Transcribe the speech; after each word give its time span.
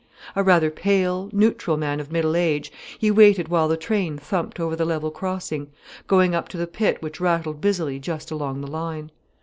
A 0.35 0.41
rather 0.43 0.71
pale, 0.71 1.29
neutral 1.31 1.77
man 1.77 1.99
of 1.99 2.11
middle 2.11 2.35
age, 2.35 2.71
he 2.97 3.11
waited 3.11 3.49
while 3.49 3.67
the 3.67 3.77
train 3.77 4.17
thumped 4.17 4.59
over 4.59 4.75
the 4.75 4.83
level 4.83 5.11
crossing, 5.11 5.67
going 6.07 6.33
up 6.33 6.47
to 6.49 6.57
the 6.57 6.65
pit 6.65 7.03
which 7.03 7.21
rattled 7.21 7.61
busily 7.61 7.99
just 7.99 8.31
along 8.31 8.61
the 8.61 8.67
line. 8.67 9.11